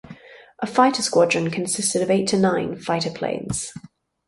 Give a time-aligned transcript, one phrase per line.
[0.57, 3.71] A fighter squadron consisted of eight to nine fighter planes.